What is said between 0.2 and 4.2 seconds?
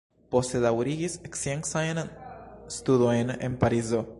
Poste daŭrigis sciencajn studojn en Parizo.